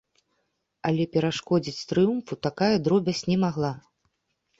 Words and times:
Але 0.91 1.03
перашкодзіць 1.15 1.87
трыумфу 1.91 2.33
такая 2.47 2.71
дробязь 2.87 3.21
не 3.29 3.37
магла. 3.45 3.71